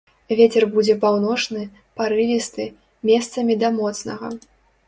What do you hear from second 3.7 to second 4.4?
моцнага.